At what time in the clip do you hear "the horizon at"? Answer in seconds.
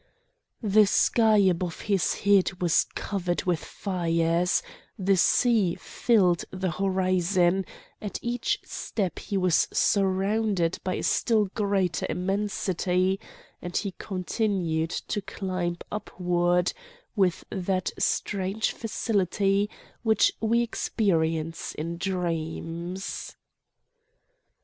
6.49-8.17